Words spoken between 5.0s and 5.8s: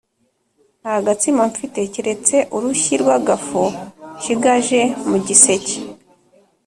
mu giseke